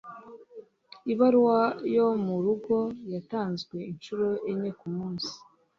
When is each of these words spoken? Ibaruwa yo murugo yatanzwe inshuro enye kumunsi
Ibaruwa 1.11 1.61
yo 1.95 2.07
murugo 2.25 2.75
yatanzwe 3.13 3.77
inshuro 3.91 4.27
enye 4.51 4.69
kumunsi 4.79 5.31